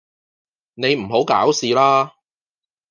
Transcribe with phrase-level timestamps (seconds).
[0.73, 2.15] 你唔好搞事啦